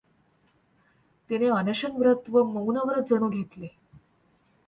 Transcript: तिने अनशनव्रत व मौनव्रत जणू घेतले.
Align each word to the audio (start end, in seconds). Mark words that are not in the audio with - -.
तिने 1.29 1.47
अनशनव्रत 1.49 2.29
व 2.29 2.43
मौनव्रत 2.43 3.09
जणू 3.09 3.29
घेतले. 3.29 3.67